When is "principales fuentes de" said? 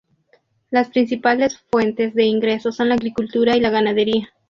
0.89-2.23